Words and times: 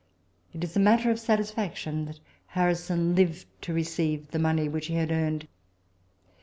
It 0.51 0.63
is 0.63 0.75
a 0.75 0.79
matter 0.79 1.11
of 1.11 1.19
satisfaction 1.19 2.05
that 2.05 2.19
Harrison 2.47 3.13
lived 3.13 3.45
to 3.61 3.71
receive 3.71 4.31
the 4.31 4.39
money 4.39 4.67
which 4.67 4.87
he 4.87 4.95
had 4.95 5.11
earned. 5.11 5.47